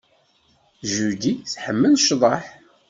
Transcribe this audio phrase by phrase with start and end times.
[0.93, 2.43] Judy tḥemmel ccḍeḥ.